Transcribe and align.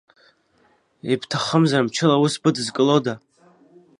Ибҭахымзар 1.11 1.81
мчыла 1.85 2.15
аус 2.17 2.35
быдызкылода. 2.41 3.13